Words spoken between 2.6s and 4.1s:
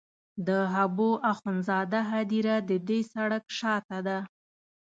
د دې سړک شاته